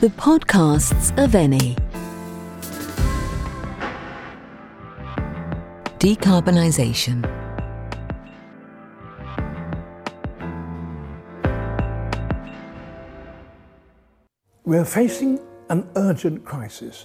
The 0.00 0.08
podcasts 0.08 1.10
of 1.22 1.32
Eni. 1.32 1.76
Decarbonisation. 5.98 7.20
We're 14.64 14.86
facing 14.86 15.38
an 15.68 15.86
urgent 15.96 16.46
crisis, 16.46 17.04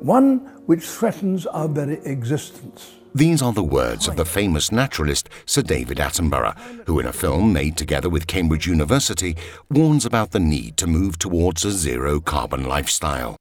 one 0.00 0.38
which 0.66 0.84
threatens 0.84 1.46
our 1.46 1.68
very 1.68 1.98
existence. 2.04 2.92
These 3.14 3.40
are 3.40 3.52
the 3.52 3.62
words 3.62 4.08
of 4.08 4.16
the 4.16 4.26
famous 4.26 4.70
naturalist 4.70 5.30
Sir 5.46 5.62
David 5.62 5.96
Attenborough, 5.96 6.54
who, 6.86 7.00
in 7.00 7.06
a 7.06 7.12
film 7.14 7.50
made 7.52 7.76
together 7.78 8.10
with 8.10 8.26
Cambridge 8.26 8.66
University, 8.66 9.36
warns 9.70 10.04
about 10.04 10.32
the 10.32 10.40
need 10.40 10.76
to 10.76 10.86
move 10.86 11.18
towards 11.18 11.64
a 11.64 11.70
zero 11.70 12.20
carbon 12.20 12.64
lifestyle. 12.64 13.36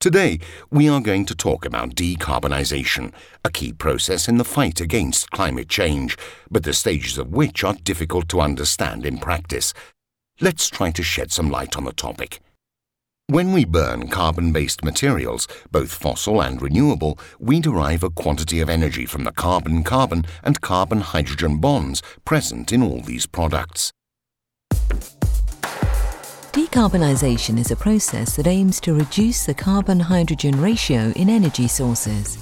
Today, 0.00 0.40
we 0.70 0.88
are 0.88 1.00
going 1.00 1.26
to 1.26 1.34
talk 1.34 1.64
about 1.64 1.94
decarbonisation, 1.94 3.12
a 3.44 3.50
key 3.50 3.72
process 3.72 4.28
in 4.28 4.36
the 4.36 4.44
fight 4.44 4.80
against 4.80 5.30
climate 5.30 5.68
change, 5.68 6.16
but 6.50 6.64
the 6.64 6.72
stages 6.72 7.18
of 7.18 7.32
which 7.32 7.62
are 7.62 7.74
difficult 7.74 8.28
to 8.30 8.40
understand 8.40 9.06
in 9.06 9.18
practice. 9.18 9.74
Let's 10.40 10.68
try 10.68 10.90
to 10.92 11.02
shed 11.02 11.30
some 11.32 11.50
light 11.50 11.76
on 11.76 11.84
the 11.84 11.92
topic. 11.92 12.40
When 13.30 13.52
we 13.52 13.66
burn 13.66 14.08
carbon 14.08 14.52
based 14.52 14.82
materials, 14.82 15.46
both 15.70 15.92
fossil 15.92 16.40
and 16.40 16.62
renewable, 16.62 17.18
we 17.38 17.60
derive 17.60 18.02
a 18.02 18.08
quantity 18.08 18.60
of 18.60 18.70
energy 18.70 19.04
from 19.04 19.24
the 19.24 19.32
carbon 19.32 19.84
carbon 19.84 20.24
and 20.42 20.62
carbon 20.62 21.02
hydrogen 21.02 21.58
bonds 21.58 22.00
present 22.24 22.72
in 22.72 22.82
all 22.82 23.02
these 23.02 23.26
products. 23.26 23.92
Decarbonisation 26.52 27.58
is 27.58 27.70
a 27.70 27.76
process 27.76 28.34
that 28.36 28.46
aims 28.46 28.80
to 28.80 28.94
reduce 28.94 29.44
the 29.44 29.52
carbon 29.52 30.00
hydrogen 30.00 30.58
ratio 30.58 31.12
in 31.14 31.28
energy 31.28 31.68
sources. 31.68 32.38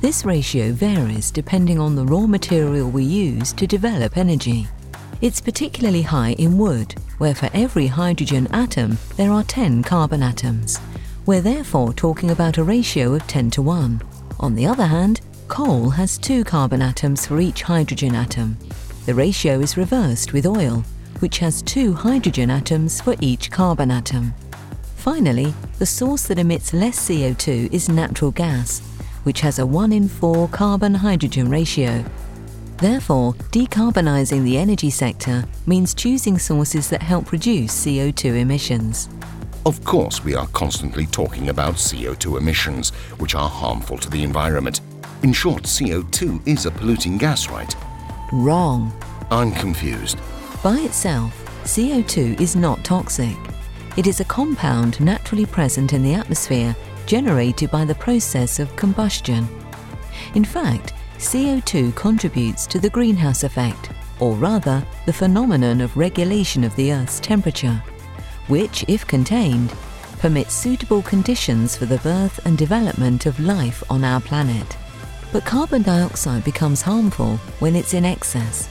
This 0.00 0.24
ratio 0.24 0.72
varies 0.72 1.30
depending 1.30 1.78
on 1.78 1.94
the 1.94 2.04
raw 2.04 2.26
material 2.26 2.90
we 2.90 3.04
use 3.04 3.52
to 3.52 3.68
develop 3.68 4.16
energy. 4.16 4.66
It's 5.24 5.40
particularly 5.40 6.02
high 6.02 6.32
in 6.32 6.58
wood, 6.58 6.96
where 7.16 7.34
for 7.34 7.48
every 7.54 7.86
hydrogen 7.86 8.46
atom 8.50 8.98
there 9.16 9.32
are 9.32 9.42
10 9.42 9.82
carbon 9.82 10.22
atoms. 10.22 10.78
We're 11.24 11.40
therefore 11.40 11.94
talking 11.94 12.30
about 12.30 12.58
a 12.58 12.62
ratio 12.62 13.14
of 13.14 13.26
10 13.26 13.50
to 13.52 13.62
1. 13.62 14.02
On 14.40 14.54
the 14.54 14.66
other 14.66 14.84
hand, 14.84 15.22
coal 15.48 15.88
has 15.88 16.18
two 16.18 16.44
carbon 16.44 16.82
atoms 16.82 17.26
for 17.26 17.40
each 17.40 17.62
hydrogen 17.62 18.14
atom. 18.14 18.58
The 19.06 19.14
ratio 19.14 19.60
is 19.60 19.78
reversed 19.78 20.34
with 20.34 20.44
oil, 20.44 20.84
which 21.20 21.38
has 21.38 21.62
two 21.62 21.94
hydrogen 21.94 22.50
atoms 22.50 23.00
for 23.00 23.16
each 23.22 23.50
carbon 23.50 23.90
atom. 23.90 24.34
Finally, 24.96 25.54
the 25.78 25.86
source 25.86 26.24
that 26.26 26.38
emits 26.38 26.74
less 26.74 27.08
CO2 27.08 27.72
is 27.72 27.88
natural 27.88 28.30
gas, 28.30 28.80
which 29.22 29.40
has 29.40 29.58
a 29.58 29.64
1 29.64 29.90
in 29.90 30.06
4 30.06 30.48
carbon 30.48 30.92
hydrogen 30.92 31.48
ratio 31.48 32.04
Therefore, 32.78 33.34
decarbonising 33.52 34.44
the 34.44 34.58
energy 34.58 34.90
sector 34.90 35.44
means 35.66 35.94
choosing 35.94 36.38
sources 36.38 36.88
that 36.90 37.02
help 37.02 37.32
reduce 37.32 37.84
CO2 37.84 38.40
emissions. 38.40 39.08
Of 39.66 39.82
course, 39.84 40.22
we 40.22 40.34
are 40.34 40.46
constantly 40.48 41.06
talking 41.06 41.48
about 41.48 41.76
CO2 41.76 42.38
emissions, 42.38 42.90
which 43.18 43.34
are 43.34 43.48
harmful 43.48 43.96
to 43.98 44.10
the 44.10 44.22
environment. 44.22 44.80
In 45.22 45.32
short, 45.32 45.62
CO2 45.62 46.46
is 46.46 46.66
a 46.66 46.70
polluting 46.70 47.16
gas, 47.16 47.48
right? 47.48 47.74
Wrong. 48.32 48.92
I'm 49.30 49.52
confused. 49.52 50.18
By 50.62 50.80
itself, 50.80 51.32
CO2 51.64 52.40
is 52.40 52.56
not 52.56 52.84
toxic. 52.84 53.36
It 53.96 54.06
is 54.06 54.20
a 54.20 54.24
compound 54.24 55.00
naturally 55.00 55.46
present 55.46 55.92
in 55.92 56.02
the 56.02 56.14
atmosphere 56.14 56.76
generated 57.06 57.70
by 57.70 57.84
the 57.84 57.94
process 57.94 58.58
of 58.58 58.74
combustion. 58.76 59.48
In 60.34 60.44
fact, 60.44 60.92
CO2 61.24 61.94
contributes 61.96 62.66
to 62.66 62.78
the 62.78 62.90
greenhouse 62.90 63.44
effect, 63.44 63.90
or 64.20 64.34
rather, 64.34 64.86
the 65.06 65.12
phenomenon 65.12 65.80
of 65.80 65.96
regulation 65.96 66.62
of 66.64 66.76
the 66.76 66.92
Earth's 66.92 67.18
temperature, 67.18 67.82
which, 68.48 68.84
if 68.88 69.06
contained, 69.06 69.70
permits 70.18 70.52
suitable 70.54 71.02
conditions 71.02 71.76
for 71.76 71.86
the 71.86 71.98
birth 71.98 72.44
and 72.46 72.58
development 72.58 73.26
of 73.26 73.40
life 73.40 73.82
on 73.90 74.04
our 74.04 74.20
planet. 74.20 74.76
But 75.32 75.46
carbon 75.46 75.82
dioxide 75.82 76.44
becomes 76.44 76.82
harmful 76.82 77.38
when 77.58 77.74
it's 77.74 77.94
in 77.94 78.04
excess. 78.04 78.68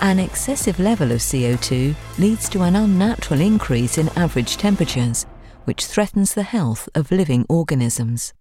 An 0.00 0.18
excessive 0.18 0.80
level 0.80 1.12
of 1.12 1.20
CO2 1.20 1.94
leads 2.18 2.48
to 2.48 2.62
an 2.62 2.74
unnatural 2.74 3.40
increase 3.40 3.98
in 3.98 4.08
average 4.16 4.56
temperatures, 4.56 5.26
which 5.64 5.86
threatens 5.86 6.34
the 6.34 6.42
health 6.42 6.88
of 6.94 7.12
living 7.12 7.46
organisms. 7.48 8.32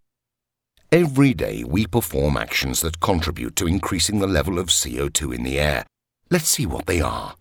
Every 0.93 1.33
day 1.33 1.63
we 1.63 1.87
perform 1.87 2.35
actions 2.35 2.81
that 2.81 2.99
contribute 2.99 3.55
to 3.55 3.65
increasing 3.65 4.19
the 4.19 4.27
level 4.27 4.59
of 4.59 4.67
CO2 4.67 5.33
in 5.33 5.43
the 5.43 5.57
air. 5.57 5.85
Let's 6.29 6.49
see 6.49 6.65
what 6.65 6.85
they 6.85 6.99
are. 6.99 7.33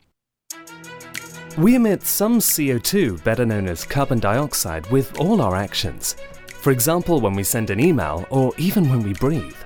We 1.59 1.75
emit 1.75 2.05
some 2.05 2.39
CO2, 2.39 3.25
better 3.25 3.45
known 3.45 3.67
as 3.67 3.85
carbon 3.85 4.21
dioxide, 4.21 4.89
with 4.93 5.19
all 5.19 5.43
our 5.43 5.57
actions. 5.57 6.15
For 6.47 6.71
example, 6.71 7.21
when 7.21 7.35
we 7.35 7.43
send 7.43 7.71
an 7.71 7.81
email 7.81 8.25
or 8.31 8.53
even 8.57 8.89
when 8.89 9.03
we 9.03 9.15
breathe. 9.15 9.57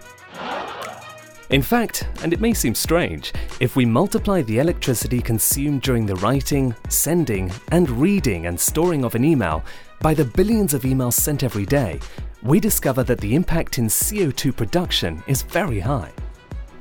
In 1.51 1.61
fact, 1.61 2.09
and 2.23 2.33
it 2.33 2.41
may 2.41 2.55
seem 2.55 2.75
strange, 2.75 3.35
if 3.61 3.77
we 3.77 3.85
multiply 3.85 4.41
the 4.41 4.61
electricity 4.61 5.21
consumed 5.21 5.83
during 5.83 6.07
the 6.07 6.17
writing, 6.17 6.75
sending, 6.89 7.53
and 7.69 7.91
reading 7.91 8.47
and 8.47 8.59
storing 8.59 9.05
of 9.05 9.15
an 9.15 9.27
email 9.27 9.63
by 10.01 10.15
the 10.15 10.25
billions 10.25 10.73
of 10.73 10.85
emails 10.85 11.13
sent 11.13 11.43
every 11.43 11.67
day, 11.67 12.01
we 12.45 12.61
discover 12.61 13.03
that 13.03 13.21
the 13.21 13.35
impact 13.35 13.79
in 13.79 13.87
CO2 13.87 14.55
production 14.55 15.25
is 15.27 15.43
very 15.43 15.81
high. 15.81 16.13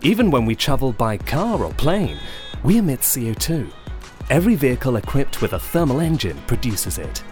Even 0.01 0.29
when 0.29 0.45
we 0.45 0.55
travel 0.55 0.91
by 0.91 1.17
car 1.17 1.63
or 1.63 1.71
plane, 1.75 2.19
we 2.63 2.77
emit 2.77 2.99
CO2. 2.99 3.71
Every 4.29 4.55
vehicle 4.55 4.97
equipped 4.97 5.41
with 5.41 5.53
a 5.53 5.59
thermal 5.59 6.01
engine 6.01 6.37
produces 6.47 6.97
it. 6.97 7.23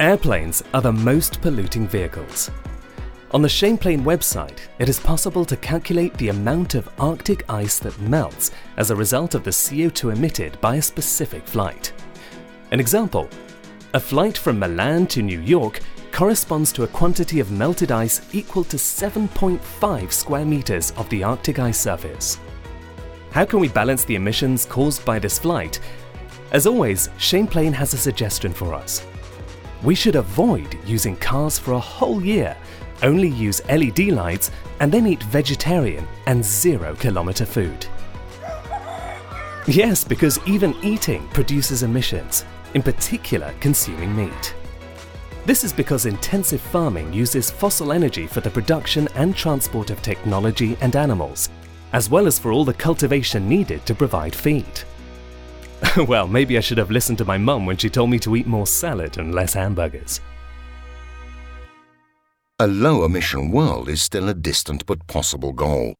Airplanes 0.00 0.62
are 0.74 0.82
the 0.82 0.92
most 0.92 1.40
polluting 1.40 1.88
vehicles. 1.88 2.50
On 3.30 3.40
the 3.40 3.48
Champlain 3.48 4.04
website, 4.04 4.58
it 4.78 4.90
is 4.90 5.00
possible 5.00 5.46
to 5.46 5.56
calculate 5.56 6.12
the 6.14 6.28
amount 6.28 6.74
of 6.74 6.90
Arctic 6.98 7.50
ice 7.50 7.78
that 7.78 7.98
melts 8.00 8.50
as 8.76 8.90
a 8.90 8.96
result 8.96 9.34
of 9.34 9.44
the 9.44 9.50
CO2 9.50 10.14
emitted 10.14 10.60
by 10.60 10.76
a 10.76 10.82
specific 10.82 11.46
flight. 11.46 11.92
An 12.70 12.80
example 12.80 13.30
a 13.94 14.00
flight 14.00 14.36
from 14.36 14.58
Milan 14.58 15.06
to 15.06 15.22
New 15.22 15.40
York 15.40 15.78
corresponds 16.14 16.70
to 16.70 16.84
a 16.84 16.86
quantity 16.86 17.40
of 17.40 17.50
melted 17.50 17.90
ice 17.90 18.20
equal 18.32 18.62
to 18.62 18.76
7.5 18.76 20.12
square 20.12 20.44
meters 20.44 20.92
of 20.92 21.08
the 21.08 21.24
Arctic 21.24 21.58
ice 21.58 21.76
surface. 21.76 22.38
How 23.32 23.44
can 23.44 23.58
we 23.58 23.66
balance 23.66 24.04
the 24.04 24.14
emissions 24.14 24.64
caused 24.64 25.04
by 25.04 25.18
this 25.18 25.40
flight? 25.40 25.80
As 26.52 26.68
always, 26.68 27.10
Champlain 27.18 27.72
has 27.72 27.94
a 27.94 27.98
suggestion 27.98 28.52
for 28.52 28.74
us. 28.74 29.04
We 29.82 29.96
should 29.96 30.14
avoid 30.14 30.78
using 30.86 31.16
cars 31.16 31.58
for 31.58 31.72
a 31.72 31.80
whole 31.80 32.24
year, 32.24 32.56
only 33.02 33.28
use 33.28 33.60
LED 33.68 34.10
lights, 34.10 34.52
and 34.78 34.92
then 34.92 35.08
eat 35.08 35.22
vegetarian 35.24 36.06
and 36.26 36.44
zero 36.44 36.94
kilometer 36.94 37.44
food. 37.44 37.86
Yes, 39.66 40.04
because 40.04 40.38
even 40.46 40.76
eating 40.80 41.26
produces 41.30 41.82
emissions, 41.82 42.44
in 42.74 42.82
particular 42.82 43.52
consuming 43.58 44.14
meat. 44.14 44.54
This 45.46 45.62
is 45.62 45.74
because 45.74 46.06
intensive 46.06 46.60
farming 46.62 47.12
uses 47.12 47.50
fossil 47.50 47.92
energy 47.92 48.26
for 48.26 48.40
the 48.40 48.50
production 48.50 49.08
and 49.14 49.36
transport 49.36 49.90
of 49.90 50.00
technology 50.00 50.74
and 50.80 50.96
animals, 50.96 51.50
as 51.92 52.08
well 52.08 52.26
as 52.26 52.38
for 52.38 52.50
all 52.50 52.64
the 52.64 52.72
cultivation 52.72 53.46
needed 53.46 53.84
to 53.84 53.94
provide 53.94 54.34
feed. 54.34 54.84
well, 56.08 56.26
maybe 56.26 56.56
I 56.56 56.62
should 56.62 56.78
have 56.78 56.90
listened 56.90 57.18
to 57.18 57.26
my 57.26 57.36
mum 57.36 57.66
when 57.66 57.76
she 57.76 57.90
told 57.90 58.08
me 58.08 58.18
to 58.20 58.36
eat 58.36 58.46
more 58.46 58.66
salad 58.66 59.18
and 59.18 59.34
less 59.34 59.52
hamburgers. 59.52 60.22
A 62.58 62.66
low 62.66 63.04
emission 63.04 63.50
world 63.50 63.90
is 63.90 64.00
still 64.00 64.30
a 64.30 64.34
distant 64.34 64.86
but 64.86 65.06
possible 65.08 65.52
goal. 65.52 65.94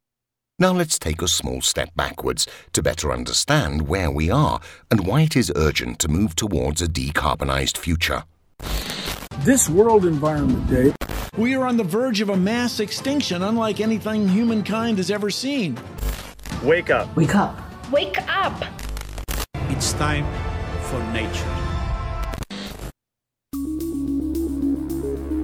Now 0.58 0.72
let's 0.72 0.98
take 0.98 1.20
a 1.20 1.28
small 1.28 1.60
step 1.60 1.90
backwards 1.94 2.46
to 2.72 2.82
better 2.82 3.12
understand 3.12 3.88
where 3.88 4.10
we 4.10 4.30
are 4.30 4.60
and 4.90 5.06
why 5.06 5.22
it 5.22 5.36
is 5.36 5.52
urgent 5.54 5.98
to 5.98 6.08
move 6.08 6.34
towards 6.34 6.80
a 6.80 6.88
decarbonised 6.88 7.76
future. 7.76 8.24
This 9.40 9.68
World 9.68 10.06
Environment 10.06 10.66
Day, 10.70 10.94
we 11.36 11.54
are 11.56 11.66
on 11.66 11.76
the 11.76 11.84
verge 11.84 12.20
of 12.20 12.30
a 12.30 12.36
mass 12.36 12.78
extinction 12.78 13.42
unlike 13.42 13.80
anything 13.80 14.28
humankind 14.28 14.96
has 14.98 15.10
ever 15.10 15.28
seen. 15.28 15.76
Wake 16.62 16.88
up. 16.88 17.14
Wake 17.16 17.34
up. 17.34 17.58
Wake 17.90 18.16
up. 18.28 18.64
It's 19.68 19.92
time 19.94 20.24
for 20.84 21.02
nature. 21.12 21.54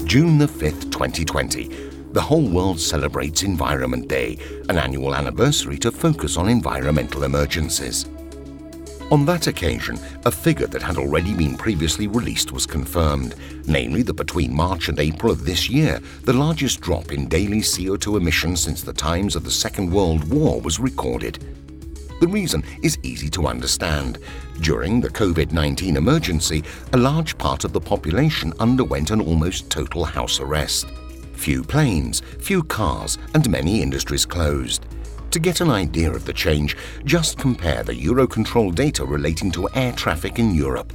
June 0.06 0.38
the 0.38 0.46
5th, 0.46 0.90
2020. 0.92 1.68
The 2.12 2.22
whole 2.22 2.48
world 2.48 2.80
celebrates 2.80 3.42
Environment 3.42 4.08
Day, 4.08 4.38
an 4.68 4.78
annual 4.78 5.14
anniversary 5.14 5.78
to 5.78 5.90
focus 5.90 6.36
on 6.36 6.48
environmental 6.48 7.24
emergencies. 7.24 8.06
On 9.10 9.26
that 9.26 9.48
occasion, 9.48 9.98
a 10.24 10.30
figure 10.30 10.68
that 10.68 10.82
had 10.82 10.96
already 10.96 11.34
been 11.34 11.56
previously 11.56 12.06
released 12.06 12.52
was 12.52 12.64
confirmed, 12.64 13.34
namely 13.66 14.02
that 14.02 14.14
between 14.14 14.54
March 14.54 14.88
and 14.88 15.00
April 15.00 15.32
of 15.32 15.44
this 15.44 15.68
year, 15.68 16.00
the 16.22 16.32
largest 16.32 16.80
drop 16.80 17.10
in 17.10 17.28
daily 17.28 17.60
CO2 17.60 18.16
emissions 18.16 18.60
since 18.60 18.82
the 18.82 18.92
times 18.92 19.34
of 19.34 19.42
the 19.42 19.50
Second 19.50 19.92
World 19.92 20.32
War 20.32 20.60
was 20.60 20.78
recorded. 20.78 21.44
The 22.20 22.28
reason 22.28 22.62
is 22.84 22.98
easy 23.02 23.28
to 23.30 23.48
understand. 23.48 24.18
During 24.60 25.00
the 25.00 25.08
COVID 25.08 25.50
19 25.50 25.96
emergency, 25.96 26.62
a 26.92 26.96
large 26.96 27.36
part 27.36 27.64
of 27.64 27.72
the 27.72 27.80
population 27.80 28.52
underwent 28.60 29.10
an 29.10 29.20
almost 29.20 29.70
total 29.70 30.04
house 30.04 30.38
arrest. 30.38 30.86
Few 31.32 31.64
planes, 31.64 32.20
few 32.38 32.62
cars, 32.62 33.18
and 33.34 33.50
many 33.50 33.82
industries 33.82 34.24
closed. 34.24 34.86
To 35.30 35.38
get 35.38 35.60
an 35.60 35.70
idea 35.70 36.10
of 36.10 36.24
the 36.24 36.32
change, 36.32 36.76
just 37.04 37.38
compare 37.38 37.84
the 37.84 37.92
Eurocontrol 37.92 38.74
data 38.74 39.04
relating 39.04 39.52
to 39.52 39.68
air 39.74 39.92
traffic 39.92 40.40
in 40.40 40.52
Europe. 40.52 40.92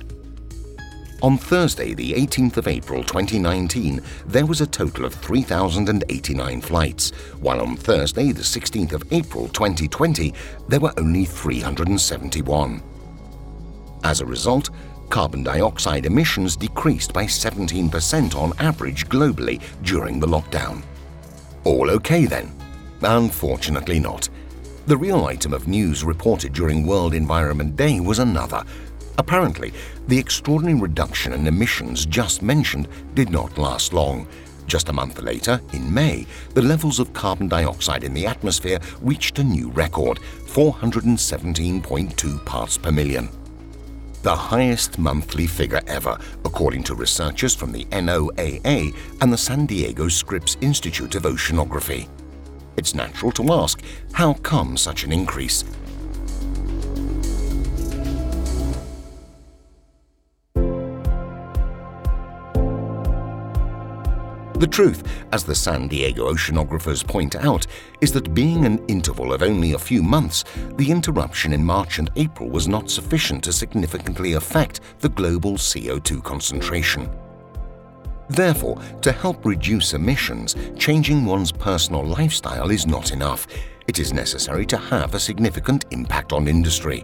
On 1.22 1.38
Thursday, 1.38 1.94
the 1.94 2.12
18th 2.12 2.58
of 2.58 2.68
April 2.68 3.02
2019, 3.02 4.02
there 4.28 4.46
was 4.46 4.60
a 4.60 4.68
total 4.68 5.06
of 5.06 5.14
3,089 5.14 6.60
flights, 6.60 7.12
while 7.40 7.62
on 7.62 7.78
Thursday, 7.78 8.34
the 8.34 8.42
16th 8.42 8.92
of 8.92 9.04
April 9.12 9.48
2020, 9.48 10.34
there 10.68 10.82
were 10.82 10.94
only 10.98 11.24
371. 11.24 12.84
As 14.04 14.20
a 14.20 14.26
result, 14.26 14.70
carbon 15.10 15.44
dioxide 15.44 16.06
emissions 16.06 16.58
decreased 16.58 17.14
by 17.14 17.24
17% 17.24 18.36
on 18.36 18.52
average 18.60 19.08
globally 19.08 19.62
during 19.82 20.20
the 20.20 20.28
lockdown. 20.28 20.84
All 21.64 21.90
okay 21.90 22.26
then? 22.26 22.52
Unfortunately 23.06 24.00
not. 24.00 24.28
The 24.88 24.98
real 24.98 25.26
item 25.26 25.54
of 25.54 25.68
news 25.68 26.04
reported 26.04 26.54
during 26.54 26.86
World 26.86 27.14
Environment 27.14 27.76
Day 27.76 28.00
was 28.00 28.20
another. 28.20 28.64
Apparently, 29.18 29.74
the 30.08 30.18
extraordinary 30.18 30.80
reduction 30.80 31.34
in 31.34 31.48
emissions 31.48 32.06
just 32.06 32.42
mentioned 32.42 32.88
did 33.14 33.30
not 33.30 33.58
last 33.58 33.94
long. 33.94 34.28
Just 34.68 34.90
a 34.90 34.94
month 34.94 35.22
later, 35.22 35.62
in 35.74 35.94
May, 35.94 36.26
the 36.56 36.62
levels 36.62 37.00
of 37.00 37.14
carbon 37.14 37.48
dioxide 37.48 38.04
in 38.04 38.14
the 38.14 38.26
atmosphere 38.26 38.80
reached 39.02 39.38
a 39.40 39.44
new 39.44 39.70
record 39.70 40.20
417.2 40.48 42.46
parts 42.46 42.78
per 42.78 42.92
million. 42.92 43.30
The 44.24 44.36
highest 44.36 44.98
monthly 44.98 45.46
figure 45.46 45.82
ever, 45.86 46.18
according 46.44 46.82
to 46.86 46.96
researchers 46.96 47.54
from 47.54 47.72
the 47.72 47.86
NOAA 47.86 48.96
and 49.22 49.32
the 49.32 49.38
San 49.38 49.68
Diego 49.68 50.08
Scripps 50.08 50.58
Institute 50.62 51.14
of 51.14 51.24
Oceanography. 51.24 52.08
It's 52.78 52.96
natural 52.96 53.32
to 53.34 53.54
ask 53.54 53.82
how 54.14 54.34
come 54.34 54.78
such 54.78 55.04
an 55.04 55.12
increase? 55.12 55.64
The 64.58 64.68
truth, 64.68 65.04
as 65.34 65.44
the 65.44 65.54
San 65.54 65.90
Diego 65.90 66.32
oceanographers 66.32 67.06
point 67.06 67.36
out, 67.36 67.68
is 68.00 68.14
that 68.14 68.34
being 68.34 68.66
an 68.66 68.84
interval 68.88 69.34
of 69.34 69.44
only 69.44 69.74
a 69.74 69.78
few 69.78 70.02
months, 70.02 70.46
the 70.78 70.90
interruption 70.90 71.52
in 71.52 71.64
March 71.64 72.00
and 72.00 72.10
April 72.16 72.50
was 72.50 72.66
not 72.66 72.90
sufficient 72.90 73.44
to 73.44 73.52
significantly 73.52 74.34
affect 74.34 74.80
the 75.00 75.10
global 75.10 75.56
CO2 75.56 76.24
concentration. 76.24 77.10
Therefore, 78.30 78.82
to 79.02 79.12
help 79.12 79.46
reduce 79.46 79.94
emissions, 79.94 80.56
changing 80.78 81.26
one's 81.26 81.52
personal 81.52 82.04
lifestyle 82.04 82.72
is 82.72 82.88
not 82.88 83.12
enough. 83.12 83.48
It 83.88 84.00
is 84.00 84.14
necessary 84.14 84.66
to 84.68 84.78
have 84.78 85.14
a 85.14 85.20
significant 85.20 85.86
impact 85.92 86.34
on 86.34 86.48
industry. 86.48 87.04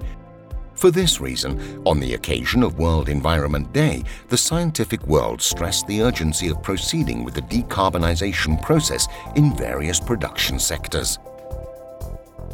For 0.73 0.89
this 0.89 1.21
reason, 1.21 1.81
on 1.85 1.99
the 1.99 2.15
occasion 2.15 2.63
of 2.63 2.79
World 2.79 3.07
Environment 3.07 3.71
Day, 3.71 4.03
the 4.29 4.37
scientific 4.37 5.05
world 5.05 5.39
stressed 5.39 5.85
the 5.85 6.01
urgency 6.01 6.47
of 6.47 6.63
proceeding 6.63 7.23
with 7.23 7.35
the 7.35 7.43
decarbonisation 7.43 8.59
process 8.63 9.07
in 9.35 9.55
various 9.55 9.99
production 9.99 10.57
sectors. 10.57 11.19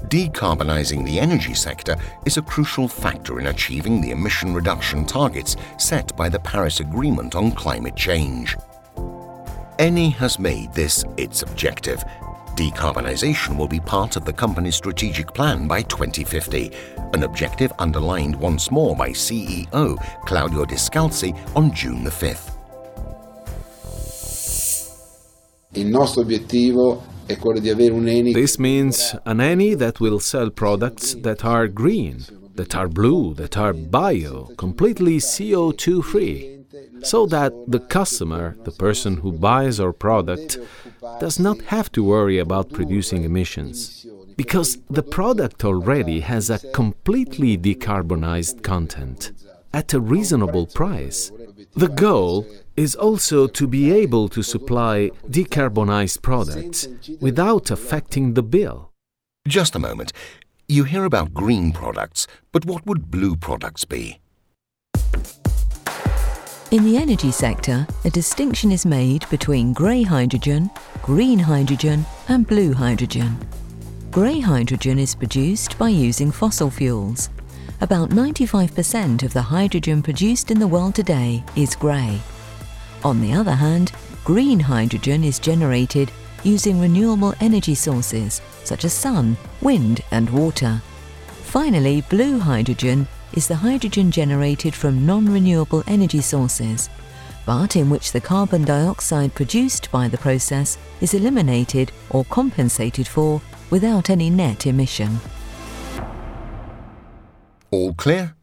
Decarbonising 0.05 1.05
the 1.05 1.19
energy 1.19 1.53
sector 1.53 1.97
is 2.25 2.37
a 2.37 2.41
crucial 2.41 2.87
factor 2.87 3.39
in 3.39 3.47
achieving 3.47 3.99
the 3.99 4.11
emission 4.11 4.53
reduction 4.53 5.03
targets 5.05 5.57
set 5.77 6.15
by 6.15 6.29
the 6.29 6.39
Paris 6.39 6.79
Agreement 6.79 7.35
on 7.35 7.51
climate 7.51 7.95
change. 7.95 8.55
Eni 9.79 10.13
has 10.13 10.39
made 10.39 10.71
this 10.73 11.03
its 11.17 11.41
objective. 11.41 12.03
Decarbonisation 12.55 13.57
will 13.57 13.67
be 13.67 13.81
part 13.81 14.15
of 14.15 14.23
the 14.23 14.31
company's 14.31 14.75
strategic 14.75 15.33
plan 15.33 15.67
by 15.67 15.81
2050, 15.81 16.71
an 17.13 17.23
objective 17.23 17.73
underlined 17.77 18.35
once 18.35 18.71
more 18.71 18.95
by 18.95 19.09
CEO 19.09 19.97
Claudio 20.25 20.63
Descalzi 20.63 21.37
on 21.55 21.73
June 21.73 22.03
the 22.03 22.09
5th. 22.09 22.53
Il 25.73 25.89
nostro 25.89 26.23
obiettivo 26.23 27.03
This 28.33 28.59
means 28.59 29.15
an 29.25 29.37
Eni 29.37 29.77
that 29.77 29.99
will 29.99 30.19
sell 30.19 30.49
products 30.49 31.13
that 31.15 31.43
are 31.43 31.67
green, 31.67 32.23
that 32.55 32.75
are 32.75 32.87
blue, 32.87 33.33
that 33.35 33.57
are 33.57 33.73
bio, 33.73 34.45
completely 34.57 35.17
CO2 35.17 36.03
free, 36.03 36.59
so 37.03 37.25
that 37.27 37.53
the 37.67 37.79
customer, 37.79 38.55
the 38.63 38.71
person 38.71 39.17
who 39.17 39.31
buys 39.31 39.79
our 39.79 39.93
product, 39.93 40.57
does 41.19 41.39
not 41.39 41.61
have 41.63 41.91
to 41.91 42.03
worry 42.03 42.39
about 42.39 42.73
producing 42.73 43.23
emissions. 43.23 44.05
Because 44.35 44.77
the 44.89 45.03
product 45.03 45.65
already 45.65 46.19
has 46.19 46.49
a 46.49 46.59
completely 46.71 47.57
decarbonized 47.57 48.61
content 48.61 49.31
at 49.73 49.93
a 49.93 49.99
reasonable 49.99 50.67
price. 50.67 51.31
The 51.77 51.89
goal 51.89 52.47
is 52.75 52.95
also 52.95 53.45
to 53.45 53.67
be 53.67 53.91
able 53.91 54.29
to 54.29 54.41
supply 54.41 55.11
decarbonized 55.29 56.23
products 56.23 56.87
without 57.21 57.69
affecting 57.69 58.33
the 58.33 58.41
bill. 58.41 58.91
Just 59.47 59.75
a 59.75 59.79
moment. 59.79 60.11
You 60.67 60.85
hear 60.85 61.05
about 61.05 61.35
green 61.35 61.71
products, 61.71 62.25
but 62.51 62.65
what 62.65 62.83
would 62.87 63.11
blue 63.11 63.35
products 63.35 63.85
be? 63.85 64.19
In 66.71 66.83
the 66.83 66.97
energy 66.97 67.29
sector, 67.29 67.85
a 68.05 68.09
distinction 68.09 68.71
is 68.71 68.83
made 68.83 69.29
between 69.29 69.71
grey 69.71 70.01
hydrogen, 70.01 70.71
green 71.03 71.37
hydrogen, 71.37 72.07
and 72.27 72.47
blue 72.47 72.73
hydrogen. 72.73 73.37
Grey 74.09 74.39
hydrogen 74.39 74.97
is 74.97 75.13
produced 75.13 75.77
by 75.77 75.89
using 75.89 76.31
fossil 76.31 76.71
fuels. 76.71 77.29
About 77.79 78.09
95% 78.09 79.21
of 79.21 79.33
the 79.33 79.41
hydrogen 79.41 80.01
produced 80.01 80.49
in 80.49 80.57
the 80.57 80.67
world 80.67 80.95
today 80.95 81.43
is 81.55 81.75
grey. 81.75 82.19
On 83.03 83.21
the 83.21 83.33
other 83.33 83.51
hand, 83.51 83.91
green 84.23 84.59
hydrogen 84.59 85.23
is 85.23 85.37
generated 85.37 86.11
using 86.43 86.81
renewable 86.81 87.35
energy 87.39 87.75
sources 87.75 88.41
such 88.63 88.83
as 88.83 88.93
sun, 88.93 89.37
wind, 89.61 90.01
and 90.09 90.27
water. 90.31 90.81
Finally, 91.43 92.01
blue 92.09 92.39
hydrogen 92.39 93.07
is 93.33 93.47
the 93.47 93.55
hydrogen 93.55 94.09
generated 94.09 94.73
from 94.73 95.05
non 95.05 95.31
renewable 95.31 95.83
energy 95.85 96.21
sources, 96.21 96.89
but 97.45 97.75
in 97.75 97.91
which 97.91 98.11
the 98.11 98.19
carbon 98.19 98.65
dioxide 98.65 99.35
produced 99.35 99.91
by 99.91 100.07
the 100.07 100.17
process 100.17 100.79
is 100.99 101.13
eliminated 101.13 101.91
or 102.09 102.25
compensated 102.25 103.07
for 103.07 103.39
without 103.69 104.09
any 104.09 104.31
net 104.31 104.65
emission. 104.65 105.19
All 107.69 107.93
clear? 107.93 108.35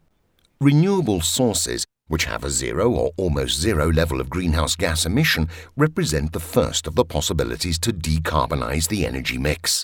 Renewable 0.61 1.19
sources, 1.19 1.83
which 2.07 2.25
have 2.25 2.43
a 2.43 2.51
zero 2.51 2.91
or 2.91 3.11
almost 3.17 3.59
zero 3.59 3.91
level 3.91 4.21
of 4.21 4.29
greenhouse 4.29 4.75
gas 4.75 5.03
emission, 5.03 5.49
represent 5.75 6.31
the 6.31 6.39
first 6.39 6.85
of 6.85 6.93
the 6.93 7.03
possibilities 7.03 7.79
to 7.79 7.91
decarbonize 7.91 8.87
the 8.87 9.03
energy 9.03 9.39
mix. 9.39 9.83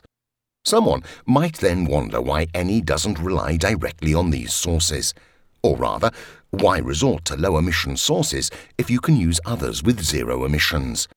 Someone 0.63 1.01
might 1.25 1.57
then 1.57 1.85
wonder 1.85 2.21
why 2.21 2.45
Eni 2.47 2.85
doesn't 2.85 3.17
rely 3.17 3.57
directly 3.57 4.13
on 4.13 4.29
these 4.29 4.53
sources. 4.53 5.15
Or 5.63 5.75
rather, 5.75 6.11
why 6.51 6.77
resort 6.77 7.25
to 7.25 7.35
low 7.35 7.57
emission 7.57 7.97
sources 7.97 8.51
if 8.77 8.91
you 8.91 8.99
can 8.99 9.17
use 9.17 9.39
others 9.43 9.81
with 9.81 10.03
zero 10.03 10.45
emissions? 10.45 11.07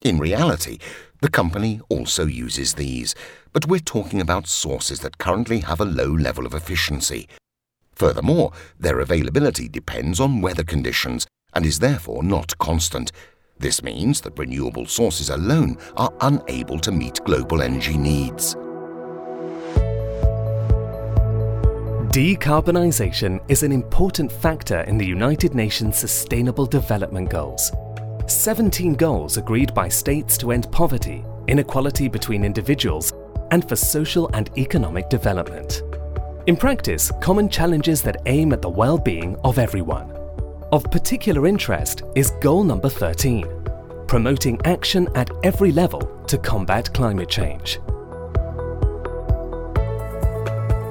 In 0.00 0.18
reality, 0.18 0.78
the 1.22 1.30
company 1.30 1.80
also 1.88 2.26
uses 2.26 2.74
these, 2.74 3.14
but 3.52 3.68
we're 3.68 3.78
talking 3.78 4.20
about 4.20 4.48
sources 4.48 4.98
that 5.00 5.18
currently 5.18 5.60
have 5.60 5.80
a 5.80 5.84
low 5.84 6.10
level 6.10 6.44
of 6.44 6.52
efficiency. 6.52 7.28
Furthermore, 7.94 8.50
their 8.78 8.98
availability 8.98 9.68
depends 9.68 10.18
on 10.18 10.40
weather 10.40 10.64
conditions 10.64 11.24
and 11.54 11.64
is 11.64 11.78
therefore 11.78 12.24
not 12.24 12.58
constant. 12.58 13.12
This 13.56 13.84
means 13.84 14.20
that 14.22 14.36
renewable 14.36 14.86
sources 14.86 15.30
alone 15.30 15.78
are 15.96 16.12
unable 16.22 16.80
to 16.80 16.90
meet 16.90 17.22
global 17.24 17.62
energy 17.62 17.96
needs. 17.96 18.56
Decarbonisation 22.10 23.40
is 23.48 23.62
an 23.62 23.70
important 23.70 24.32
factor 24.32 24.80
in 24.80 24.98
the 24.98 25.06
United 25.06 25.54
Nations 25.54 25.96
Sustainable 25.96 26.66
Development 26.66 27.30
Goals. 27.30 27.70
17 28.32 28.94
goals 28.94 29.36
agreed 29.36 29.72
by 29.74 29.88
states 29.88 30.36
to 30.38 30.52
end 30.52 30.70
poverty, 30.72 31.24
inequality 31.48 32.08
between 32.08 32.44
individuals, 32.44 33.12
and 33.50 33.68
for 33.68 33.76
social 33.76 34.30
and 34.34 34.50
economic 34.58 35.08
development. 35.08 35.82
In 36.46 36.56
practice, 36.56 37.10
common 37.20 37.48
challenges 37.48 38.02
that 38.02 38.22
aim 38.26 38.52
at 38.52 38.62
the 38.62 38.68
well 38.68 38.98
being 38.98 39.36
of 39.44 39.58
everyone. 39.58 40.10
Of 40.72 40.90
particular 40.90 41.46
interest 41.46 42.02
is 42.14 42.32
goal 42.40 42.64
number 42.64 42.88
13 42.88 43.62
promoting 44.12 44.60
action 44.66 45.08
at 45.14 45.30
every 45.42 45.72
level 45.72 46.02
to 46.26 46.36
combat 46.36 46.92
climate 46.92 47.30
change. 47.30 47.78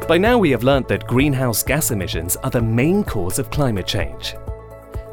By 0.08 0.18
now, 0.18 0.40
we 0.40 0.50
have 0.50 0.64
learnt 0.64 0.88
that 0.88 1.06
greenhouse 1.06 1.62
gas 1.62 1.92
emissions 1.92 2.36
are 2.38 2.50
the 2.50 2.64
main 2.64 3.04
cause 3.04 3.38
of 3.38 3.52
climate 3.52 3.86
change. 3.86 4.34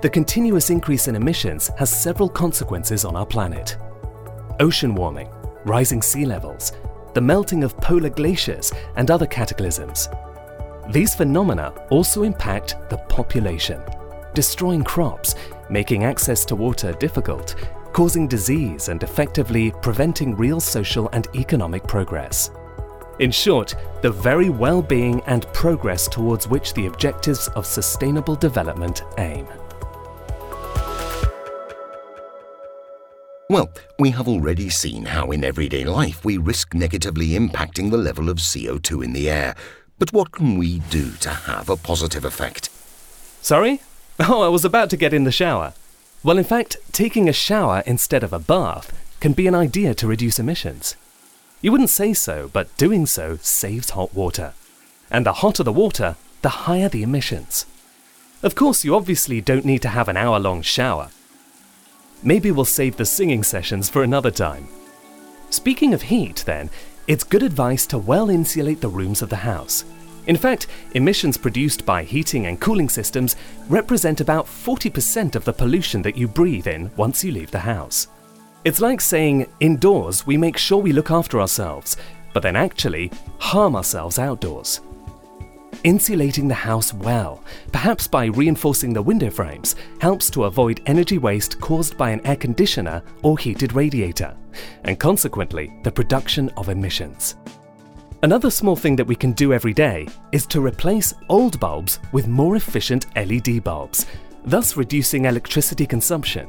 The 0.01 0.09
continuous 0.09 0.71
increase 0.71 1.09
in 1.09 1.17
emissions 1.17 1.73
has 1.77 1.91
several 1.91 2.29
consequences 2.29 3.05
on 3.05 3.17
our 3.17 3.27
planet 3.27 3.77
ocean 4.61 4.95
warming, 4.95 5.29
rising 5.65 6.03
sea 6.03 6.25
levels, 6.25 6.73
the 7.15 7.21
melting 7.21 7.65
of 7.65 7.77
polar 7.79 8.09
glaciers, 8.09 8.73
and 8.95 9.11
other 9.11 9.27
cataclysms. 9.27 10.09
These 10.91 11.17
phenomena 11.17 11.73
also 11.91 12.23
impact 12.23 12.77
the 12.91 12.99
population, 13.09 13.81
destroying 14.35 14.85
crops, 14.85 15.35
making 15.69 16.05
access 16.05 16.45
to 16.45 16.57
water 16.57 16.93
difficult, 16.93 17.57
causing 17.93 18.29
disease, 18.29 18.89
and 18.89 19.03
effectively 19.03 19.73
preventing 19.83 20.37
real 20.37 20.61
social 20.61 21.09
and 21.13 21.27
economic 21.35 21.85
progress. 21.89 22.53
In 23.19 23.33
short, 23.33 23.75
the 24.03 24.13
very 24.13 24.49
well 24.49 24.81
being 24.81 25.23
and 25.23 25.53
progress 25.53 26.07
towards 26.07 26.47
which 26.47 26.73
the 26.75 26.87
objectives 26.87 27.49
of 27.49 27.67
sustainable 27.67 28.37
development 28.37 29.03
aim. 29.19 29.47
Well, 33.51 33.71
we 33.99 34.11
have 34.11 34.29
already 34.29 34.69
seen 34.69 35.07
how 35.07 35.31
in 35.31 35.43
everyday 35.43 35.83
life 35.83 36.23
we 36.23 36.37
risk 36.37 36.75
negatively 36.75 37.29
impacting 37.29 37.91
the 37.91 37.97
level 37.97 38.29
of 38.29 38.37
CO2 38.37 39.03
in 39.03 39.15
the 39.15 39.31
air. 39.31 39.55
But 39.99 40.13
what 40.13 40.33
can 40.33 40.59
we 40.59 40.81
do 40.91 41.13
to 41.21 41.31
have 41.31 41.71
a 41.71 41.77
positive 41.79 42.27
effect? 42.27 42.69
Sorry? 43.41 43.81
Oh, 44.21 44.43
I 44.43 44.49
was 44.49 44.65
about 44.65 44.91
to 44.91 44.97
get 44.97 45.15
in 45.15 45.23
the 45.23 45.33
shower. 45.33 45.73
Well, 46.25 46.39
in 46.39 46.45
fact, 46.45 46.77
taking 46.91 47.29
a 47.29 47.33
shower 47.33 47.85
instead 47.87 48.25
of 48.25 48.33
a 48.33 48.41
bath 48.41 48.93
can 49.21 49.33
be 49.33 49.47
an 49.47 49.55
idea 49.55 49.95
to 49.95 50.09
reduce 50.09 50.41
emissions. 50.41 50.97
You 51.63 51.71
wouldn't 51.71 51.89
say 51.89 52.13
so, 52.13 52.51
but 52.53 52.77
doing 52.77 53.07
so 53.07 53.39
saves 53.41 53.91
hot 53.91 54.13
water. 54.13 54.55
And 55.09 55.25
the 55.25 55.35
hotter 55.35 55.63
the 55.63 55.73
water, 55.73 56.17
the 56.43 56.67
higher 56.67 56.89
the 56.89 57.05
emissions. 57.05 57.65
Of 58.43 58.57
course, 58.57 58.85
you 58.85 58.97
obviously 58.97 59.41
don't 59.41 59.65
need 59.65 59.83
to 59.83 59.89
have 59.89 60.09
an 60.09 60.17
hour 60.17 60.41
long 60.41 60.63
shower. 60.63 61.11
Maybe 62.23 62.51
we'll 62.51 62.65
save 62.65 62.97
the 62.97 63.07
singing 63.07 63.43
sessions 63.43 63.89
for 63.89 64.03
another 64.03 64.31
time. 64.31 64.69
Speaking 65.51 65.95
of 65.95 66.03
heat, 66.03 66.43
then, 66.47 66.69
it's 67.07 67.25
good 67.25 67.43
advice 67.43 67.87
to 67.87 67.99
well 67.99 68.29
insulate 68.29 68.81
the 68.81 68.89
rooms 68.89 69.23
of 69.23 69.31
the 69.31 69.37
house. 69.37 69.85
In 70.27 70.37
fact, 70.37 70.67
emissions 70.95 71.39
produced 71.39 71.87
by 71.87 72.03
heating 72.03 72.47
and 72.47 72.61
cooling 72.61 72.89
systems 72.89 73.37
represent 73.69 74.21
about 74.21 74.47
40% 74.47 75.37
of 75.37 75.45
the 75.45 75.53
pollution 75.53 76.03
that 76.03 76.17
you 76.17 76.29
breathe 76.29 76.67
in 76.67 76.91
once 76.97 77.25
you 77.25 77.33
leave 77.33 77.51
the 77.51 77.61
house. 77.61 78.09
It's 78.65 78.81
like 78.81 79.01
saying, 79.01 79.47
indoors, 79.61 80.27
we 80.27 80.37
make 80.37 80.59
sure 80.59 80.79
we 80.79 80.93
look 80.93 81.11
after 81.11 81.41
ourselves, 81.41 81.97
but 82.35 82.43
then 82.43 82.57
actually 82.57 83.11
harm 83.39 83.75
ourselves 83.75 84.19
outdoors 84.19 84.81
insulating 85.85 86.49
the 86.49 86.55
house 86.55 86.93
well, 86.93 87.43
perhaps 87.73 88.07
by 88.09 88.27
reinforcing 88.27 88.93
the 88.93 89.03
window 89.03 89.31
frames, 89.31 89.77
helps 90.01 90.31
to 90.31 90.45
avoid 90.45 90.81
energy 90.87 91.19
waste 91.19 91.61
caused 91.61 91.97
by 91.97 92.11
an 92.11 92.25
air 92.27 92.37
conditioner 92.37 93.03
or 93.23 93.39
heated 93.39 93.73
radiator, 93.75 94.37
and 94.85 94.99
consequently, 94.99 95.73
the 95.85 95.93
production 95.93 96.49
of 96.57 96.69
emissions. 96.69 97.37
Another 98.23 98.51
small 98.51 98.75
thing 98.75 98.97
that 98.97 99.07
we 99.07 99.15
can 99.15 99.33
do 99.33 99.53
every 99.53 99.73
day 99.73 100.09
is 100.33 100.45
to 100.47 100.61
replace 100.61 101.15
old 101.29 101.61
bulbs 101.61 102.01
with 102.13 102.27
more 102.27 102.57
efficient 102.57 103.07
LED 103.15 103.63
bulbs, 103.63 104.07
thus 104.45 104.77
reducing 104.77 105.27
electricity 105.27 105.87
consumption. 105.87 106.49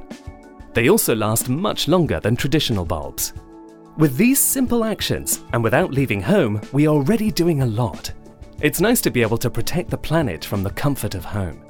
They 0.73 0.89
also 0.89 1.15
last 1.15 1.47
much 1.47 1.87
longer 1.87 2.19
than 2.19 2.35
traditional 2.35 2.85
bulbs. 2.85 3.33
With 3.97 4.17
these 4.17 4.39
simple 4.39 4.83
actions, 4.83 5.41
and 5.53 5.63
without 5.63 5.91
leaving 5.91 6.21
home, 6.21 6.61
we 6.71 6.87
are 6.87 6.95
already 6.95 7.31
doing 7.31 7.61
a 7.61 7.65
lot. 7.65 8.13
It's 8.61 8.81
nice 8.81 8.99
to 9.01 9.09
be 9.09 9.21
able 9.21 9.37
to 9.37 9.49
protect 9.49 9.89
the 9.89 9.97
planet 9.97 10.43
from 10.43 10.63
the 10.63 10.71
comfort 10.71 11.15
of 11.15 11.23
home. 11.23 11.65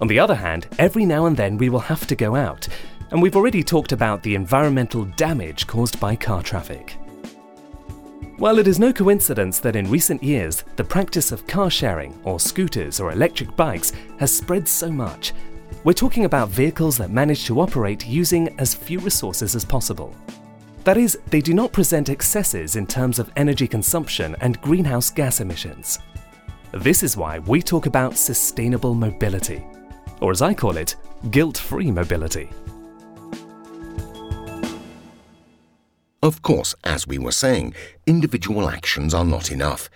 On 0.00 0.08
the 0.08 0.18
other 0.18 0.34
hand, 0.34 0.66
every 0.78 1.04
now 1.04 1.26
and 1.26 1.36
then 1.36 1.58
we 1.58 1.68
will 1.68 1.78
have 1.78 2.06
to 2.06 2.16
go 2.16 2.34
out, 2.34 2.66
and 3.10 3.20
we've 3.20 3.36
already 3.36 3.62
talked 3.62 3.92
about 3.92 4.22
the 4.22 4.34
environmental 4.34 5.04
damage 5.16 5.66
caused 5.66 6.00
by 6.00 6.16
car 6.16 6.42
traffic. 6.42 6.96
While 8.38 8.58
it 8.58 8.66
is 8.66 8.78
no 8.78 8.94
coincidence 8.94 9.58
that 9.60 9.76
in 9.76 9.90
recent 9.90 10.22
years 10.22 10.64
the 10.76 10.84
practice 10.84 11.32
of 11.32 11.46
car 11.46 11.68
sharing, 11.68 12.18
or 12.24 12.40
scooters 12.40 12.98
or 12.98 13.12
electric 13.12 13.54
bikes, 13.54 13.92
has 14.18 14.34
spread 14.34 14.66
so 14.66 14.90
much, 14.90 15.34
we're 15.84 15.92
talking 15.92 16.24
about 16.24 16.48
vehicles 16.48 16.96
that 16.96 17.10
manage 17.10 17.44
to 17.44 17.60
operate 17.60 18.06
using 18.06 18.58
as 18.58 18.74
few 18.74 19.00
resources 19.00 19.54
as 19.54 19.66
possible. 19.66 20.14
That 20.86 20.96
is, 20.96 21.18
they 21.30 21.40
do 21.40 21.52
not 21.52 21.72
present 21.72 22.08
excesses 22.10 22.76
in 22.76 22.86
terms 22.86 23.18
of 23.18 23.32
energy 23.34 23.66
consumption 23.66 24.36
and 24.40 24.60
greenhouse 24.60 25.10
gas 25.10 25.40
emissions. 25.40 25.98
This 26.70 27.02
is 27.02 27.16
why 27.16 27.40
we 27.40 27.60
talk 27.60 27.86
about 27.86 28.16
sustainable 28.16 28.94
mobility, 28.94 29.66
or 30.20 30.30
as 30.30 30.42
I 30.42 30.54
call 30.54 30.76
it, 30.76 30.94
guilt 31.32 31.58
free 31.58 31.90
mobility. 31.90 32.50
Of 36.22 36.42
course, 36.42 36.76
as 36.84 37.04
we 37.04 37.18
were 37.18 37.32
saying, 37.32 37.74
individual 38.06 38.68
actions 38.68 39.12
are 39.12 39.24
not 39.24 39.50
enough. 39.50 39.90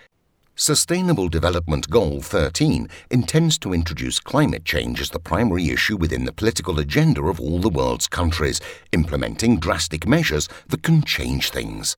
Sustainable 0.61 1.27
Development 1.27 1.89
Goal 1.89 2.21
13 2.21 2.87
intends 3.09 3.57
to 3.57 3.73
introduce 3.73 4.19
climate 4.19 4.63
change 4.63 5.01
as 5.01 5.09
the 5.09 5.17
primary 5.17 5.71
issue 5.71 5.97
within 5.97 6.23
the 6.23 6.31
political 6.31 6.77
agenda 6.77 7.23
of 7.23 7.39
all 7.39 7.57
the 7.57 7.67
world's 7.67 8.07
countries, 8.07 8.61
implementing 8.91 9.59
drastic 9.59 10.05
measures 10.05 10.47
that 10.67 10.83
can 10.83 11.01
change 11.01 11.49
things. 11.49 11.95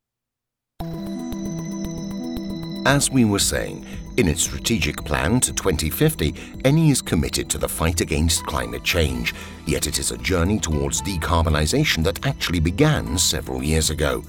As 2.85 3.11
we 3.11 3.25
were 3.25 3.37
saying, 3.37 3.85
in 4.15 4.29
its 4.29 4.43
strategic 4.43 5.03
plan 5.03 5.41
to 5.41 5.51
2050, 5.51 6.31
Eni 6.31 6.89
is 6.89 7.01
committed 7.01 7.49
to 7.49 7.57
the 7.57 7.67
fight 7.67 7.99
against 7.99 8.45
climate 8.45 8.85
change, 8.85 9.35
yet 9.67 9.87
it 9.87 9.99
is 9.99 10.11
a 10.11 10.17
journey 10.19 10.57
towards 10.57 11.01
decarbonisation 11.01 12.01
that 12.05 12.25
actually 12.25 12.61
began 12.61 13.17
several 13.17 13.61
years 13.61 13.89
ago. 13.89 14.23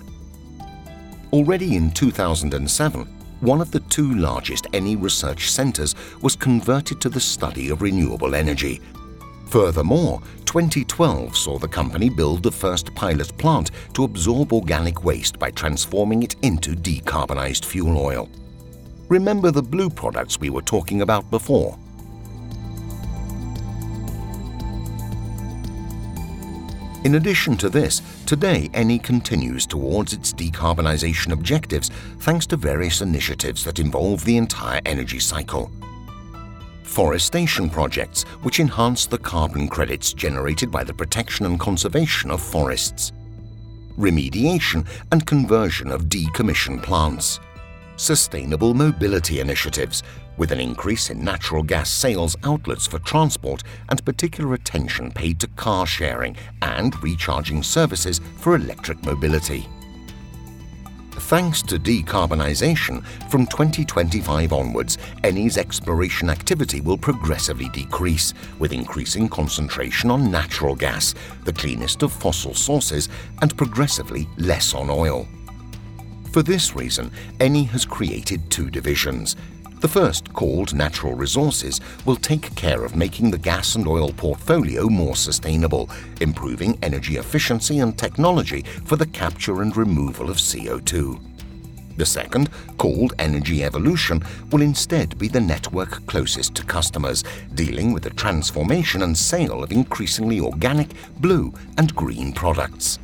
Already 1.33 1.77
in 1.77 1.93
2007, 1.93 3.15
one 3.41 3.61
of 3.61 3.71
the 3.71 3.81
two 3.81 4.15
largest 4.15 4.65
Eni 4.73 5.01
research 5.01 5.51
centres 5.51 5.95
was 6.23 6.37
converted 6.37 7.01
to 7.01 7.09
the 7.09 7.21
study 7.21 7.69
of 7.69 7.83
renewable 7.83 8.35
energy. 8.35 8.81
Furthermore, 9.47 10.21
2012 10.47 11.37
saw 11.37 11.59
the 11.59 11.69
company 11.69 12.09
build 12.09 12.43
the 12.43 12.51
first 12.51 12.95
pilot 12.95 13.37
plant 13.39 13.71
to 13.93 14.05
absorb 14.05 14.53
organic 14.53 15.05
waste 15.05 15.39
by 15.39 15.51
transforming 15.51 16.23
it 16.23 16.37
into 16.43 16.75
decarbonised 16.75 17.65
fuel 17.65 17.99
oil. 17.99 18.29
Remember 19.09 19.51
the 19.51 19.63
blue 19.63 19.91
products 19.91 20.41
we 20.41 20.51
were 20.51 20.63
talking 20.63 21.03
about 21.03 21.31
before? 21.31 21.79
In 27.05 27.17
addition 27.17 27.57
to 27.59 27.69
this, 27.69 28.01
today 28.27 28.69
Eni 28.73 29.03
continues 29.03 29.67
towards 29.67 30.13
its 30.13 30.33
decarbonisation 30.33 31.33
objectives 31.33 31.91
thanks 32.21 32.47
to 32.47 32.57
various 32.57 33.01
initiatives 33.01 33.65
that 33.65 33.79
involve 33.79 34.25
the 34.25 34.37
entire 34.37 34.81
energy 34.87 35.19
cycle. 35.19 35.71
Forestation 36.83 37.69
projects, 37.69 38.23
which 38.43 38.61
enhance 38.61 39.07
the 39.07 39.19
carbon 39.19 39.69
credits 39.69 40.13
generated 40.13 40.71
by 40.71 40.85
the 40.85 40.95
protection 40.95 41.47
and 41.47 41.59
conservation 41.59 42.31
of 42.31 42.41
forests. 42.41 43.13
Remediation 43.99 44.87
and 45.13 45.27
conversion 45.27 45.91
of 45.91 46.05
decommissioned 46.05 46.83
plants. 46.83 47.41
Sustainable 47.97 48.75
mobility 48.75 49.41
initiatives, 49.41 50.03
with 50.37 50.53
an 50.53 50.61
increase 50.61 51.11
in 51.11 51.25
natural 51.25 51.63
gas 51.63 51.91
sales 51.91 52.37
outlets 52.45 52.87
for 52.87 52.99
transport 53.01 53.63
and 53.89 54.05
particular 54.05 54.55
attention 54.55 55.11
paid 55.13 55.41
to 55.41 55.47
car 55.49 55.87
sharing 55.87 56.37
and 56.63 57.03
recharging 57.03 57.63
services 57.63 58.21
for 58.39 58.57
electric 58.57 59.03
mobility. 59.05 59.67
Thanks 61.17 61.63
to 61.63 61.79
decarbonisation, 61.79 63.05
from 63.31 63.47
2025 63.47 64.53
onwards, 64.53 64.99
Eni's 65.23 65.57
exploration 65.57 66.29
activity 66.29 66.81
will 66.81 66.99
progressively 66.99 67.69
decrease, 67.69 68.35
with 68.59 68.73
increasing 68.73 69.29
concentration 69.29 70.11
on 70.11 70.31
natural 70.31 70.75
gas, 70.75 71.15
the 71.45 71.53
cleanest 71.53 72.03
of 72.03 72.13
fossil 72.13 72.53
sources, 72.53 73.09
and 73.43 73.57
progressively 73.57 74.29
less 74.39 74.75
on 74.75 74.91
oil. 74.91 75.29
For 76.33 76.43
this 76.43 76.75
reason, 76.75 77.13
Eni 77.39 77.69
has 77.69 77.87
created 77.87 78.51
two 78.51 78.69
divisions 78.69 79.37
the 79.85 79.89
first, 79.89 80.33
called 80.33 80.75
Natural 80.75 81.13
Resources, 81.13 81.79
will 82.07 82.17
take 82.17 82.55
care 82.55 82.87
of 82.87 82.97
making 82.97 83.31
the 83.31 83.37
gas 83.37 83.75
and 83.75 83.87
oil 83.87 84.11
portfolio 84.17 84.89
more 84.89 85.15
sustainable, 85.15 85.91
improving 86.23 86.79
energy 86.83 87.19
efficiency 87.19 87.81
and 87.81 87.99
technology 87.99 88.63
for 88.87 88.97
the 88.97 89.05
capture 89.09 89.61
and 89.61 89.77
removal 89.77 90.31
of 90.31 90.39
CO2. 90.39 91.21
The 91.99 92.07
second, 92.07 92.49
called 92.79 93.13
Energy 93.19 93.63
Evolution, 93.63 94.23
will 94.51 94.63
instead 94.63 95.19
be 95.19 95.29
the 95.29 95.43
network 95.43 96.07
closest 96.07 96.55
to 96.55 96.65
customers, 96.65 97.23
dealing 97.53 97.93
with 97.93 98.05
the 98.05 98.11
transformation 98.25 99.03
and 99.03 99.15
sale 99.15 99.63
of 99.63 99.71
increasingly 99.71 100.41
organic, 100.41 100.93
blue, 101.21 101.53
and 101.77 101.95
green 101.95 102.33
products. 102.33 102.99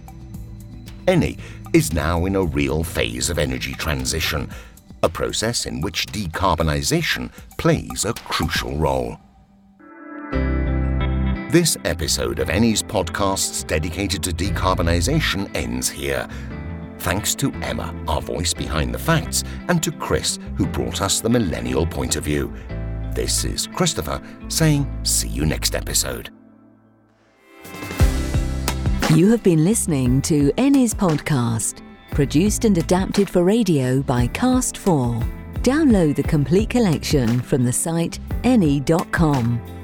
Eni 1.06 1.38
is 1.74 1.92
now 1.92 2.24
in 2.24 2.36
a 2.36 2.42
real 2.42 2.82
phase 2.82 3.28
of 3.28 3.38
energy 3.38 3.74
transition, 3.74 4.48
a 5.02 5.08
process 5.08 5.66
in 5.66 5.80
which 5.80 6.06
decarbonisation 6.06 7.30
plays 7.58 8.04
a 8.04 8.12
crucial 8.14 8.76
role. 8.76 9.16
This 11.50 11.76
episode 11.84 12.38
of 12.38 12.48
Eni's 12.48 12.82
podcasts 12.82 13.66
dedicated 13.66 14.22
to 14.22 14.30
decarbonisation 14.30 15.50
ends 15.56 15.88
here. 15.88 16.28
Thanks 16.98 17.34
to 17.36 17.52
Emma, 17.54 17.94
our 18.06 18.20
voice 18.22 18.54
behind 18.54 18.94
the 18.94 18.98
facts, 18.98 19.42
and 19.68 19.82
to 19.82 19.90
Chris, 19.90 20.38
who 20.56 20.66
brought 20.66 21.02
us 21.02 21.20
the 21.20 21.28
millennial 21.28 21.86
point 21.86 22.14
of 22.14 22.24
view. 22.24 22.54
This 23.14 23.44
is 23.44 23.66
Christopher 23.66 24.22
saying, 24.48 24.88
see 25.02 25.28
you 25.28 25.44
next 25.44 25.74
episode. 25.74 26.30
You 29.16 29.28
have 29.32 29.42
been 29.42 29.64
listening 29.64 30.22
to 30.22 30.52
Eni's 30.56 30.94
podcast, 30.94 31.82
produced 32.10 32.64
and 32.64 32.76
adapted 32.78 33.28
for 33.28 33.44
radio 33.44 34.02
by 34.02 34.28
Cast4. 34.28 35.22
Download 35.62 36.16
the 36.16 36.22
complete 36.22 36.70
collection 36.70 37.40
from 37.40 37.64
the 37.64 37.72
site 37.72 38.18
eni.com. 38.42 39.79